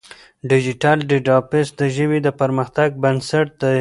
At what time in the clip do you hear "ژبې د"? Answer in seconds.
1.95-2.27